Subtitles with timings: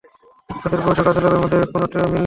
[0.61, 2.19] তাদের বয়স ও কার্যকলাপের মধ্যে কোনো মিল নেই।